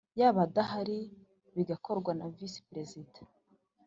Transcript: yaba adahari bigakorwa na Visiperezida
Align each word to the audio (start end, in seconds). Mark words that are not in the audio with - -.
yaba 0.19 0.39
adahari 0.47 0.99
bigakorwa 1.55 2.11
na 2.19 2.25
Visiperezida 2.35 3.19